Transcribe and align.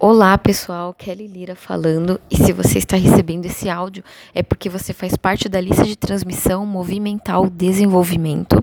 Olá, 0.00 0.36
pessoal, 0.36 0.92
Kelly 0.92 1.28
Lira 1.28 1.54
falando. 1.54 2.20
E 2.30 2.36
se 2.36 2.52
você 2.52 2.78
está 2.78 2.96
recebendo 2.96 3.46
esse 3.46 3.68
áudio, 3.68 4.02
é 4.34 4.42
porque 4.42 4.68
você 4.68 4.92
faz 4.92 5.16
parte 5.16 5.48
da 5.48 5.60
lista 5.60 5.84
de 5.84 5.96
transmissão 5.96 6.66
Movimental 6.66 7.48
Desenvolvimento. 7.48 8.62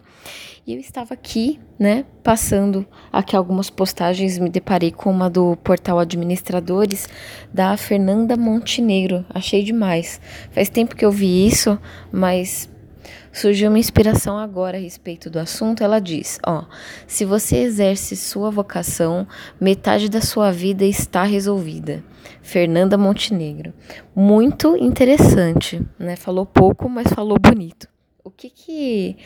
E 0.67 0.73
eu 0.73 0.79
estava 0.79 1.13
aqui, 1.13 1.59
né, 1.79 2.05
passando 2.23 2.85
aqui 3.11 3.35
algumas 3.35 3.69
postagens, 3.69 4.37
me 4.37 4.49
deparei 4.49 4.91
com 4.91 5.09
uma 5.09 5.29
do 5.29 5.55
portal 5.63 5.97
Administradores 5.97 7.07
da 7.53 7.75
Fernanda 7.77 8.35
Montenegro. 8.35 9.25
Achei 9.33 9.63
demais. 9.63 10.19
Faz 10.51 10.69
tempo 10.69 10.95
que 10.95 11.05
eu 11.05 11.11
vi 11.11 11.47
isso, 11.47 11.79
mas 12.11 12.69
surgiu 13.31 13.69
uma 13.69 13.79
inspiração 13.79 14.37
agora 14.37 14.77
a 14.77 14.81
respeito 14.81 15.29
do 15.29 15.39
assunto. 15.39 15.83
Ela 15.83 15.99
diz: 15.99 16.39
ó, 16.45 16.65
se 17.07 17.25
você 17.25 17.57
exerce 17.57 18.15
sua 18.15 18.49
vocação, 18.49 19.27
metade 19.59 20.09
da 20.09 20.21
sua 20.21 20.51
vida 20.51 20.85
está 20.85 21.23
resolvida. 21.23 22.03
Fernanda 22.41 22.97
Montenegro. 22.97 23.73
Muito 24.15 24.75
interessante, 24.77 25.81
né? 25.97 26.15
Falou 26.15 26.45
pouco, 26.45 26.89
mas 26.89 27.07
falou 27.07 27.37
bonito. 27.39 27.87
O 28.23 28.31
que 28.31 28.49
que 28.49 29.17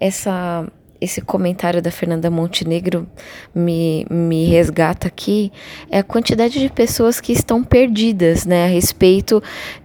essa 0.00 0.66
esse 1.00 1.20
comentário 1.20 1.82
da 1.82 1.90
Fernanda 1.90 2.30
Montenegro 2.30 3.08
me, 3.52 4.06
me 4.08 4.44
resgata 4.44 5.08
aqui 5.08 5.50
é 5.90 5.98
a 5.98 6.04
quantidade 6.04 6.60
de 6.60 6.70
pessoas 6.70 7.20
que 7.20 7.32
estão 7.32 7.64
perdidas 7.64 8.46
né, 8.46 8.66
a 8.66 8.68
respeito 8.68 9.42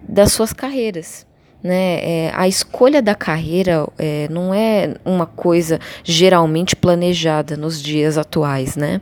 das 0.08 0.32
suas 0.32 0.54
carreiras 0.54 1.27
né? 1.64 2.00
É, 2.02 2.32
a 2.36 2.48
escolha 2.48 3.02
da 3.02 3.16
carreira 3.16 3.88
é, 3.98 4.28
não 4.30 4.54
é 4.54 4.96
uma 5.04 5.26
coisa 5.26 5.80
geralmente 6.04 6.76
planejada 6.76 7.58
nos 7.58 7.82
dias 7.82 8.18
atuais, 8.18 8.76
né? 8.76 9.02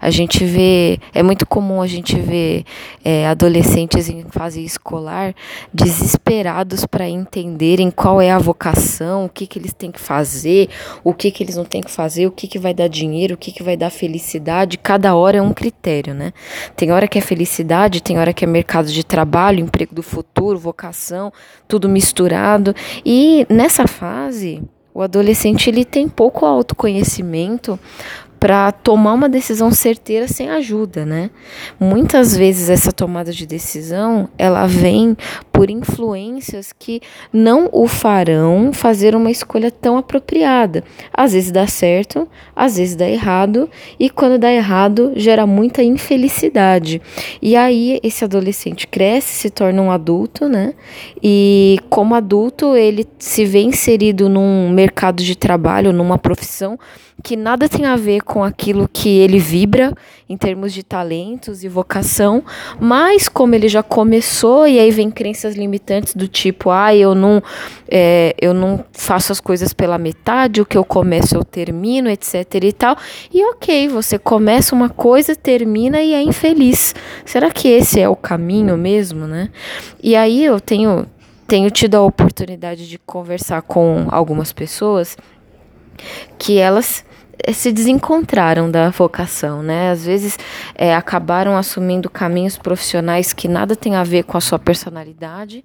A 0.00 0.10
gente 0.10 0.44
vê, 0.44 0.98
é 1.14 1.22
muito 1.22 1.46
comum 1.46 1.80
a 1.80 1.86
gente 1.86 2.20
ver 2.20 2.64
é, 3.04 3.26
adolescentes 3.26 4.08
em 4.08 4.24
fase 4.30 4.62
escolar 4.64 5.34
desesperados 5.72 6.84
para 6.86 7.08
entenderem 7.08 7.90
qual 7.90 8.20
é 8.20 8.30
a 8.30 8.38
vocação, 8.38 9.24
o 9.24 9.28
que, 9.28 9.46
que 9.46 9.58
eles 9.58 9.72
têm 9.72 9.90
que 9.90 10.00
fazer, 10.00 10.68
o 11.02 11.14
que, 11.14 11.30
que 11.30 11.42
eles 11.42 11.56
não 11.56 11.64
têm 11.64 11.82
que 11.82 11.90
fazer, 11.90 12.26
o 12.26 12.30
que, 12.30 12.46
que 12.46 12.58
vai 12.58 12.74
dar 12.74 12.88
dinheiro, 12.88 13.34
o 13.34 13.38
que, 13.38 13.50
que 13.50 13.62
vai 13.62 13.76
dar 13.76 13.90
felicidade. 13.90 14.78
Cada 14.78 15.14
hora 15.14 15.38
é 15.38 15.42
um 15.42 15.52
critério, 15.52 16.14
né? 16.14 16.32
Tem 16.76 16.92
hora 16.92 17.08
que 17.08 17.18
é 17.18 17.20
felicidade, 17.20 18.02
tem 18.02 18.18
hora 18.18 18.32
que 18.32 18.44
é 18.44 18.48
mercado 18.48 18.88
de 18.90 19.04
trabalho, 19.04 19.60
emprego 19.60 19.94
do 19.94 20.02
futuro, 20.02 20.58
vocação, 20.58 21.32
tudo 21.66 21.88
misturado. 21.94 22.74
E 23.06 23.46
nessa 23.48 23.86
fase, 23.86 24.62
o 24.92 25.00
adolescente 25.00 25.70
ele 25.70 25.84
tem 25.84 26.08
pouco 26.08 26.44
autoconhecimento 26.44 27.78
para 28.44 28.70
tomar 28.72 29.14
uma 29.14 29.26
decisão 29.26 29.70
certeira 29.70 30.28
sem 30.28 30.50
ajuda, 30.50 31.06
né? 31.06 31.30
Muitas 31.80 32.36
vezes 32.36 32.68
essa 32.68 32.92
tomada 32.92 33.32
de 33.32 33.46
decisão, 33.46 34.28
ela 34.36 34.66
vem 34.66 35.16
por 35.54 35.70
influências 35.70 36.72
que 36.76 37.00
não 37.32 37.70
o 37.72 37.86
farão 37.86 38.72
fazer 38.72 39.14
uma 39.14 39.30
escolha 39.30 39.70
tão 39.70 39.96
apropriada. 39.96 40.82
Às 41.12 41.32
vezes 41.32 41.52
dá 41.52 41.64
certo, 41.68 42.28
às 42.56 42.76
vezes 42.76 42.96
dá 42.96 43.08
errado, 43.08 43.70
e 43.98 44.10
quando 44.10 44.36
dá 44.36 44.52
errado, 44.52 45.12
gera 45.14 45.46
muita 45.46 45.80
infelicidade. 45.80 47.00
E 47.40 47.54
aí 47.54 48.00
esse 48.02 48.24
adolescente 48.24 48.88
cresce, 48.88 49.34
se 49.34 49.50
torna 49.50 49.80
um 49.80 49.92
adulto, 49.92 50.48
né? 50.48 50.74
E 51.22 51.78
como 51.88 52.16
adulto, 52.16 52.74
ele 52.74 53.06
se 53.16 53.44
vê 53.44 53.62
inserido 53.62 54.28
num 54.28 54.68
mercado 54.70 55.22
de 55.22 55.36
trabalho, 55.36 55.92
numa 55.92 56.18
profissão 56.18 56.76
que 57.22 57.36
nada 57.36 57.68
tem 57.68 57.86
a 57.86 57.96
ver 57.96 58.22
com 58.22 58.42
aquilo 58.42 58.88
que 58.92 59.08
ele 59.08 59.38
vibra 59.38 59.94
em 60.28 60.36
termos 60.36 60.72
de 60.72 60.82
talentos 60.82 61.64
e 61.64 61.68
vocação, 61.68 62.42
mas 62.80 63.28
como 63.28 63.54
ele 63.54 63.68
já 63.68 63.82
começou 63.82 64.66
e 64.66 64.78
aí 64.78 64.90
vem 64.90 65.10
crenças 65.10 65.53
limitantes 65.54 66.14
do 66.14 66.28
tipo, 66.28 66.70
ah, 66.70 66.94
eu 66.94 67.14
não, 67.14 67.42
é, 67.88 68.34
eu 68.40 68.52
não 68.52 68.84
faço 68.92 69.32
as 69.32 69.40
coisas 69.40 69.72
pela 69.72 69.98
metade, 69.98 70.60
o 70.60 70.66
que 70.66 70.76
eu 70.76 70.84
começo 70.84 71.36
eu 71.36 71.44
termino, 71.44 72.10
etc 72.10 72.54
e 72.62 72.72
tal. 72.72 72.96
E 73.32 73.44
ok, 73.50 73.88
você 73.88 74.18
começa 74.18 74.74
uma 74.74 74.88
coisa, 74.88 75.34
termina 75.34 76.00
e 76.02 76.12
é 76.12 76.22
infeliz. 76.22 76.94
Será 77.24 77.50
que 77.50 77.68
esse 77.68 78.00
é 78.00 78.08
o 78.08 78.16
caminho 78.16 78.76
mesmo, 78.76 79.26
né? 79.26 79.50
E 80.02 80.14
aí 80.14 80.44
eu 80.44 80.60
tenho 80.60 81.06
tenho 81.46 81.70
tido 81.70 81.94
a 81.94 82.02
oportunidade 82.02 82.88
de 82.88 82.98
conversar 82.98 83.60
com 83.62 84.06
algumas 84.10 84.52
pessoas 84.52 85.16
que 86.38 86.58
elas 86.58 87.04
se 87.52 87.72
desencontraram 87.72 88.70
da 88.70 88.90
vocação, 88.90 89.62
né? 89.62 89.90
Às 89.90 90.04
vezes 90.04 90.38
é, 90.74 90.94
acabaram 90.94 91.56
assumindo 91.56 92.10
caminhos 92.10 92.56
profissionais 92.56 93.32
que 93.32 93.48
nada 93.48 93.74
tem 93.76 93.96
a 93.96 94.04
ver 94.04 94.24
com 94.24 94.36
a 94.36 94.40
sua 94.40 94.58
personalidade, 94.58 95.64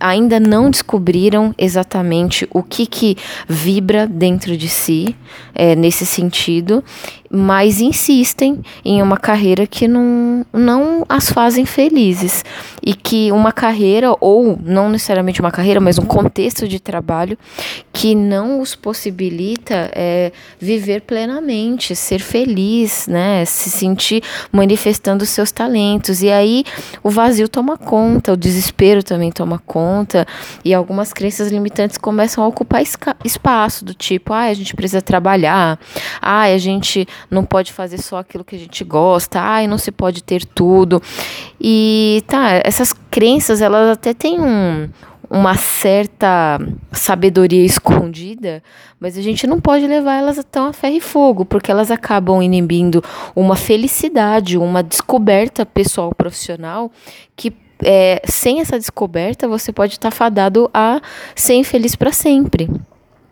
ainda 0.00 0.38
não 0.38 0.70
descobriram 0.70 1.54
exatamente 1.56 2.46
o 2.50 2.62
que, 2.62 2.86
que 2.86 3.16
vibra 3.48 4.06
dentro 4.06 4.56
de 4.56 4.68
si 4.68 5.16
é, 5.54 5.74
nesse 5.74 6.06
sentido, 6.06 6.82
mas 7.30 7.80
insistem 7.80 8.62
em 8.84 9.02
uma 9.02 9.16
carreira 9.16 9.66
que 9.66 9.86
não, 9.86 10.46
não 10.52 11.04
as 11.08 11.30
fazem 11.30 11.66
felizes. 11.66 12.44
E 12.82 12.94
que 12.94 13.30
uma 13.32 13.52
carreira, 13.52 14.16
ou 14.20 14.58
não 14.62 14.88
necessariamente 14.88 15.40
uma 15.40 15.50
carreira, 15.50 15.80
mas 15.80 15.98
um 15.98 16.06
contexto 16.06 16.66
de 16.66 16.80
trabalho 16.80 17.36
que 17.92 18.14
não 18.14 18.60
os 18.60 18.74
possibilita 18.74 19.90
é, 19.94 20.32
viver 20.58 21.02
plenamente, 21.02 21.94
ser 21.94 22.20
feliz, 22.20 23.06
né? 23.06 23.44
Se 23.44 23.68
sentir 23.68 24.22
manifestando 24.50 25.26
seus 25.26 25.52
talentos. 25.52 26.22
E 26.22 26.30
aí 26.30 26.64
o 27.02 27.10
vazio 27.10 27.48
toma 27.48 27.76
conta, 27.76 28.32
o 28.32 28.36
desespero 28.36 29.02
também 29.02 29.30
toma 29.30 29.60
conta, 29.66 29.87
e 30.64 30.74
algumas 30.74 31.12
crenças 31.12 31.50
limitantes 31.50 31.96
começam 31.98 32.44
a 32.44 32.46
ocupar 32.46 32.82
espaço, 33.24 33.84
do 33.84 33.94
tipo, 33.94 34.32
ah, 34.32 34.44
a 34.44 34.54
gente 34.54 34.74
precisa 34.74 35.02
trabalhar, 35.02 35.78
ah, 36.20 36.42
a 36.42 36.58
gente 36.58 37.06
não 37.30 37.44
pode 37.44 37.72
fazer 37.72 37.98
só 37.98 38.18
aquilo 38.18 38.44
que 38.44 38.56
a 38.56 38.58
gente 38.58 38.84
gosta, 38.84 39.40
ai, 39.40 39.66
não 39.66 39.78
se 39.78 39.90
pode 39.90 40.22
ter 40.22 40.44
tudo. 40.44 41.02
E 41.60 42.22
tá, 42.26 42.60
essas 42.64 42.92
crenças, 43.10 43.60
elas 43.60 43.90
até 43.90 44.12
têm 44.14 44.40
um, 44.40 44.88
uma 45.30 45.54
certa 45.56 46.58
sabedoria 46.92 47.64
escondida, 47.64 48.62
mas 48.98 49.18
a 49.18 49.22
gente 49.22 49.46
não 49.46 49.60
pode 49.60 49.86
levar 49.86 50.16
elas 50.16 50.42
tão 50.50 50.66
a 50.66 50.72
ferro 50.72 50.96
e 50.96 51.00
fogo, 51.00 51.44
porque 51.44 51.70
elas 51.70 51.90
acabam 51.90 52.42
inibindo 52.42 53.02
uma 53.36 53.54
felicidade, 53.54 54.56
uma 54.56 54.82
descoberta 54.82 55.66
pessoal 55.66 56.14
profissional 56.14 56.90
que 57.36 57.52
é, 57.84 58.20
sem 58.24 58.60
essa 58.60 58.78
descoberta 58.78 59.48
você 59.48 59.72
pode 59.72 59.94
estar 59.94 60.10
fadado 60.10 60.70
a 60.72 61.00
ser 61.34 61.54
infeliz 61.54 61.94
para 61.96 62.12
sempre. 62.12 62.68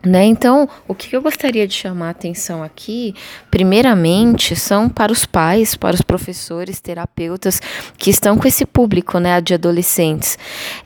Né? 0.07 0.25
Então, 0.25 0.69
o 0.87 0.95
que 0.95 1.17
eu 1.17 1.21
gostaria 1.21 1.67
de 1.67 1.75
chamar 1.75 2.07
a 2.07 2.11
atenção 2.11 2.63
aqui, 2.63 3.13
primeiramente, 3.51 4.55
são 4.55 4.89
para 4.89 5.11
os 5.11 5.27
pais, 5.27 5.75
para 5.75 5.97
os 5.97 6.01
professores, 6.01 6.81
terapeutas 6.81 7.61
que 7.99 8.09
estão 8.09 8.39
com 8.39 8.47
esse 8.47 8.65
público, 8.65 9.19
né, 9.19 9.41
de 9.41 9.53
adolescentes. 9.53 10.39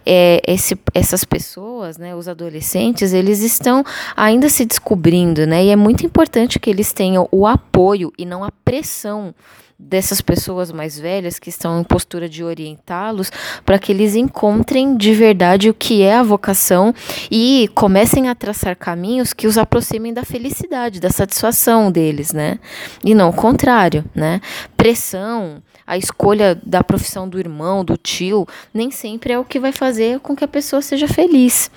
É, 0.07 0.41
esse, 0.47 0.75
essas 0.95 1.23
pessoas, 1.23 1.99
né, 1.99 2.15
os 2.15 2.29
adolescentes, 2.29 3.13
eles 3.13 3.43
estão 3.43 3.85
ainda 4.17 4.49
se 4.49 4.65
descobrindo, 4.65 5.47
né, 5.47 5.67
e 5.67 5.69
é 5.69 5.77
muito 5.77 6.07
importante 6.07 6.59
que 6.59 6.71
eles 6.71 6.91
tenham 6.91 7.29
o 7.31 7.47
apoio 7.47 8.11
e 8.17 8.25
não 8.25 8.43
a 8.43 8.51
pressão 8.65 9.35
dessas 9.81 10.21
pessoas 10.21 10.71
mais 10.71 10.99
velhas 10.99 11.39
que 11.39 11.49
estão 11.49 11.81
em 11.81 11.85
postura 11.85 12.29
de 12.29 12.45
orientá-los 12.45 13.33
para 13.65 13.79
que 13.79 13.91
eles 13.91 14.15
encontrem 14.15 14.97
de 14.97 15.15
verdade 15.15 15.71
o 15.71 15.75
que 15.75 16.03
é 16.03 16.17
a 16.17 16.23
vocação 16.23 16.95
e 17.31 17.69
comecem 17.75 18.29
a 18.29 18.35
traçar 18.35 18.77
caminhos 18.77 19.33
que 19.33 19.47
os 19.47 19.57
aproximem 19.57 20.13
da 20.13 20.25
felicidade, 20.25 21.01
da 21.01 21.11
satisfação 21.11 21.91
deles, 21.91 22.33
né? 22.33 22.59
E 23.05 23.15
não 23.15 23.31
o 23.31 23.33
contrário, 23.33 24.05
né? 24.15 24.41
Pressão, 24.81 25.63
a 25.87 25.99
escolha 25.99 26.59
da 26.65 26.83
profissão 26.83 27.29
do 27.29 27.39
irmão, 27.39 27.85
do 27.85 27.99
tio, 27.99 28.49
nem 28.73 28.91
sempre 28.91 29.31
é 29.31 29.39
o 29.39 29.45
que 29.45 29.61
vai 29.61 29.73
fazer 29.73 30.21
com 30.21 30.35
que 30.35 30.43
a 30.43 30.49
pessoa 30.49 30.81
seja 30.81 31.07
feliz. 31.07 31.71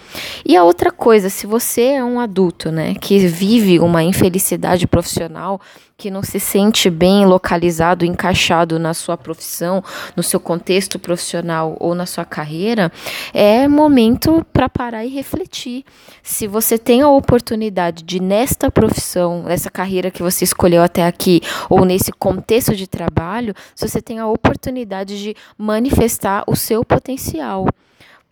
E 0.46 0.56
a 0.56 0.64
outra 0.64 0.90
coisa, 0.90 1.30
se 1.30 1.46
você 1.46 1.82
é 1.82 2.04
um 2.04 2.18
adulto, 2.18 2.72
né, 2.72 2.96
que 2.96 3.28
vive 3.28 3.78
uma 3.78 4.04
infelicidade 4.04 4.88
profissional, 4.88 5.60
que 5.98 6.10
não 6.12 6.24
se 6.24 6.40
sente 6.40 6.90
bem 6.90 7.26
localizado, 7.26 8.06
encaixado 8.06 8.78
na 8.80 8.94
sua 8.94 9.16
profissão, 9.16 9.84
no 10.16 10.24
seu 10.24 10.40
contexto 10.40 11.00
profissional 11.00 11.78
ou 11.80 11.96
na 11.96 12.06
sua 12.06 12.26
carreira, 12.26 12.92
é 13.34 13.68
momento 13.68 14.46
para 14.52 14.68
parar 14.68 15.06
e 15.06 15.10
refletir. 15.10 15.86
Se 16.22 16.48
você 16.48 16.78
tem 16.78 17.02
a 17.02 17.10
oportunidade 17.10 18.04
de, 18.04 18.20
nesta 18.20 18.72
profissão, 18.72 19.44
nessa 19.44 19.70
carreira 19.70 20.12
que 20.12 20.22
você 20.22 20.44
escolheu 20.44 20.82
até 20.84 21.06
aqui, 21.06 21.42
ou 21.70 21.86
nesse 21.86 22.12
contexto 22.12 22.76
de 22.76 22.88
trabalho, 22.94 23.56
se 23.76 23.88
você 23.88 24.02
tem 24.02 24.20
a 24.20 24.28
oportunidade 24.28 25.20
de 25.22 25.36
manifestar 25.58 26.44
o 26.48 26.56
seu 26.56 26.86
potencial 26.86 27.66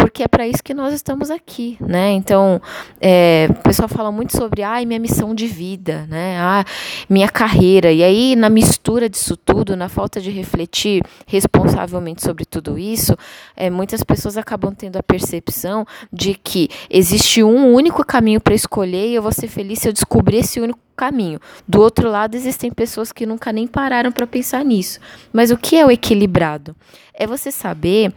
porque 0.01 0.23
é 0.23 0.27
para 0.27 0.47
isso 0.47 0.63
que 0.63 0.73
nós 0.73 0.95
estamos 0.95 1.29
aqui, 1.29 1.77
né? 1.79 2.11
Então, 2.13 2.59
é, 2.99 3.47
o 3.51 3.61
pessoal 3.61 3.87
fala 3.87 4.11
muito 4.11 4.35
sobre, 4.35 4.63
ai, 4.63 4.83
minha 4.83 4.99
missão 4.99 5.35
de 5.35 5.45
vida, 5.45 6.07
né? 6.09 6.39
Ah, 6.39 6.65
minha 7.07 7.29
carreira. 7.29 7.91
E 7.91 8.03
aí, 8.03 8.35
na 8.35 8.49
mistura 8.49 9.07
disso 9.07 9.37
tudo, 9.37 9.75
na 9.75 9.87
falta 9.87 10.19
de 10.19 10.31
refletir 10.31 11.03
responsavelmente 11.27 12.23
sobre 12.23 12.45
tudo 12.45 12.79
isso, 12.79 13.15
é, 13.55 13.69
muitas 13.69 14.01
pessoas 14.01 14.37
acabam 14.37 14.73
tendo 14.73 14.97
a 14.97 15.03
percepção 15.03 15.85
de 16.11 16.33
que 16.33 16.67
existe 16.89 17.43
um 17.43 17.71
único 17.71 18.03
caminho 18.03 18.41
para 18.41 18.55
escolher 18.55 19.07
e 19.07 19.13
eu 19.13 19.21
vou 19.21 19.31
ser 19.31 19.49
feliz 19.49 19.79
se 19.79 19.87
eu 19.87 19.93
descobrir 19.93 20.37
esse 20.37 20.59
único 20.59 20.79
caminho. 20.95 21.39
Do 21.67 21.79
outro 21.79 22.09
lado, 22.09 22.33
existem 22.33 22.71
pessoas 22.71 23.11
que 23.11 23.27
nunca 23.27 23.53
nem 23.53 23.67
pararam 23.67 24.11
para 24.11 24.25
pensar 24.25 24.65
nisso. 24.65 24.99
Mas 25.31 25.51
o 25.51 25.57
que 25.57 25.75
é 25.75 25.85
o 25.85 25.91
equilibrado? 25.91 26.75
É 27.13 27.27
você 27.27 27.51
saber 27.51 28.11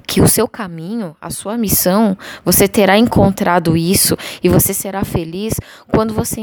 que 0.00 0.20
o 0.20 0.28
seu 0.28 0.48
caminho, 0.48 1.16
a 1.20 1.30
sua 1.30 1.56
missão, 1.56 2.16
você 2.44 2.66
terá 2.66 2.98
encontrado 2.98 3.76
isso 3.76 4.16
e 4.42 4.48
você 4.48 4.74
será 4.74 5.04
feliz 5.04 5.54
quando 5.88 6.12
você 6.12 6.40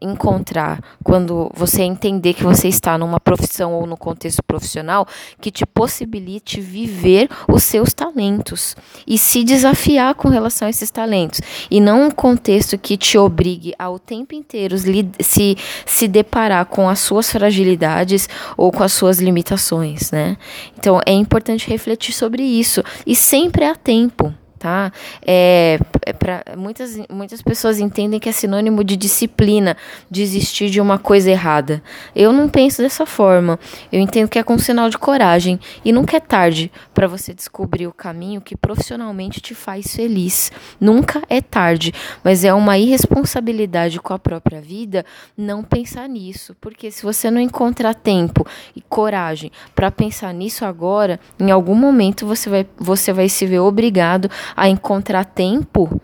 encontrar, 0.00 0.80
quando 1.02 1.50
você 1.54 1.82
entender 1.82 2.34
que 2.34 2.42
você 2.42 2.68
está 2.68 2.96
numa 2.96 3.20
profissão 3.20 3.74
ou 3.74 3.86
no 3.86 3.96
contexto 3.96 4.42
profissional 4.42 5.06
que 5.40 5.50
te 5.50 5.66
possibilite 5.66 6.60
viver 6.60 7.28
os 7.48 7.64
seus 7.64 7.92
talentos 7.92 8.76
e 9.06 9.18
se 9.18 9.44
desafiar 9.44 10.14
com 10.14 10.28
relação 10.28 10.66
a 10.66 10.70
esses 10.70 10.90
talentos 10.90 11.40
e 11.70 11.80
não 11.80 12.06
um 12.06 12.10
contexto 12.10 12.78
que 12.78 12.96
te 12.96 13.18
obrigue 13.18 13.74
ao 13.78 13.98
tempo 13.98 14.34
inteiro 14.34 14.76
se 15.20 15.56
se 15.84 16.08
deparar 16.08 16.66
com 16.66 16.88
as 16.88 16.98
suas 17.00 17.30
fragilidades 17.30 18.28
ou 18.56 18.70
com 18.70 18.82
as 18.82 18.92
suas 18.92 19.18
limitações, 19.18 20.10
né? 20.10 20.36
Então 20.78 21.00
é 21.06 21.12
importante 21.12 21.68
refletir 21.68 22.12
sobre 22.12 22.42
isso 22.42 22.82
e 23.06 23.14
sempre 23.14 23.64
há 23.64 23.74
tempo 23.74 24.32
tá? 24.58 24.92
É, 25.26 25.78
é 26.02 26.12
pra, 26.12 26.42
muitas, 26.56 26.98
muitas 27.10 27.42
pessoas 27.42 27.78
entendem 27.78 28.18
que 28.18 28.28
é 28.28 28.32
sinônimo 28.32 28.82
de 28.82 28.96
disciplina, 28.96 29.76
desistir 30.10 30.70
de 30.70 30.80
uma 30.80 30.98
coisa 30.98 31.30
errada. 31.30 31.82
Eu 32.14 32.32
não 32.32 32.48
penso 32.48 32.82
dessa 32.82 33.06
forma. 33.06 33.58
Eu 33.92 34.00
entendo 34.00 34.28
que 34.28 34.38
é 34.38 34.42
com 34.42 34.58
sinal 34.58 34.88
de 34.88 34.98
coragem 34.98 35.60
e 35.84 35.92
nunca 35.92 36.16
é 36.16 36.20
tarde 36.20 36.70
para 36.94 37.06
você 37.06 37.34
descobrir 37.34 37.86
o 37.86 37.92
caminho 37.92 38.40
que 38.40 38.56
profissionalmente 38.56 39.40
te 39.40 39.54
faz 39.54 39.94
feliz. 39.94 40.50
Nunca 40.80 41.22
é 41.28 41.40
tarde, 41.40 41.92
mas 42.24 42.44
é 42.44 42.52
uma 42.52 42.78
irresponsabilidade 42.78 44.00
com 44.00 44.12
a 44.12 44.18
própria 44.18 44.60
vida 44.60 45.04
não 45.36 45.62
pensar 45.62 46.08
nisso, 46.08 46.56
porque 46.60 46.90
se 46.90 47.02
você 47.02 47.30
não 47.30 47.40
encontrar 47.40 47.94
tempo 47.94 48.46
e 48.74 48.80
coragem 48.80 49.50
para 49.74 49.90
pensar 49.90 50.32
nisso 50.32 50.64
agora, 50.64 51.20
em 51.38 51.50
algum 51.50 51.74
momento 51.74 52.26
você 52.26 52.48
vai, 52.48 52.66
você 52.76 53.12
vai 53.12 53.28
se 53.28 53.46
ver 53.46 53.60
obrigado 53.60 54.30
a 54.56 54.68
encontrar 54.68 55.24
tempo 55.24 56.00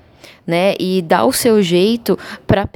né, 0.47 0.75
e 0.79 1.03
dar 1.03 1.25
o 1.25 1.33
seu 1.33 1.63
jeito 1.63 2.19
para 2.47 2.69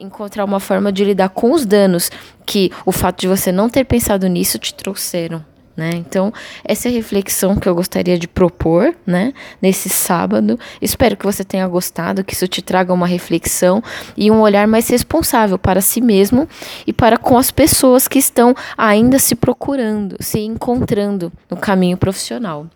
encontrar 0.00 0.44
uma 0.44 0.60
forma 0.60 0.92
de 0.92 1.04
lidar 1.04 1.28
com 1.30 1.52
os 1.52 1.66
danos 1.66 2.10
que 2.44 2.70
o 2.84 2.92
fato 2.92 3.20
de 3.20 3.28
você 3.28 3.50
não 3.50 3.68
ter 3.68 3.84
pensado 3.84 4.26
nisso 4.28 4.58
te 4.58 4.72
trouxeram. 4.74 5.44
Né? 5.76 5.90
Então, 5.94 6.32
essa 6.64 6.88
é 6.88 6.90
a 6.90 6.94
reflexão 6.94 7.54
que 7.56 7.68
eu 7.68 7.74
gostaria 7.74 8.18
de 8.18 8.26
propor 8.26 8.96
né, 9.06 9.34
nesse 9.60 9.90
sábado. 9.90 10.58
Espero 10.80 11.18
que 11.18 11.26
você 11.26 11.44
tenha 11.44 11.68
gostado, 11.68 12.24
que 12.24 12.32
isso 12.32 12.48
te 12.48 12.62
traga 12.62 12.94
uma 12.94 13.06
reflexão 13.06 13.82
e 14.16 14.30
um 14.30 14.40
olhar 14.40 14.66
mais 14.66 14.88
responsável 14.88 15.58
para 15.58 15.82
si 15.82 16.00
mesmo 16.00 16.48
e 16.86 16.94
para 16.94 17.18
com 17.18 17.36
as 17.36 17.50
pessoas 17.50 18.08
que 18.08 18.18
estão 18.18 18.54
ainda 18.76 19.18
se 19.18 19.34
procurando, 19.34 20.16
se 20.18 20.40
encontrando 20.40 21.30
no 21.50 21.58
caminho 21.58 21.98
profissional. 21.98 22.66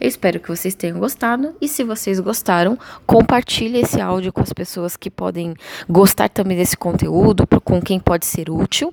Eu 0.00 0.08
espero 0.08 0.40
que 0.40 0.48
vocês 0.48 0.74
tenham 0.74 0.98
gostado 0.98 1.54
e 1.60 1.68
se 1.68 1.84
vocês 1.84 2.20
gostaram, 2.20 2.78
compartilhe 3.06 3.80
esse 3.80 4.00
áudio 4.00 4.32
com 4.32 4.40
as 4.40 4.52
pessoas 4.52 4.96
que 4.96 5.10
podem 5.10 5.54
gostar 5.88 6.28
também 6.28 6.56
desse 6.56 6.76
conteúdo, 6.76 7.46
com 7.64 7.80
quem 7.80 7.98
pode 7.98 8.26
ser 8.26 8.50
útil. 8.50 8.92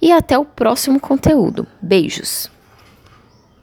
E 0.00 0.12
até 0.12 0.38
o 0.38 0.44
próximo 0.44 1.00
conteúdo. 1.00 1.66
Beijos! 1.80 2.53